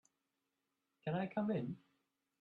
[1.05, 1.77] Can I come in?